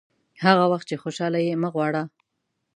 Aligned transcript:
هغه 0.43 0.63
وخت 0.71 0.85
چې 0.89 0.95
خوشاله 1.01 1.39
یې 1.47 1.53
مه 1.61 1.69
غواړه. 1.73 2.03